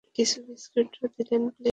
[0.15, 1.69] কিছু বিস্কুটও দিয়েন, প্লিজ।